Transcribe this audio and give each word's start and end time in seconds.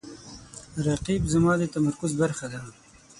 رقیب 0.87 1.21
زما 1.33 1.53
د 1.57 1.63
تمرکز 1.75 2.11
برخه 2.21 2.45
ده 2.53 2.59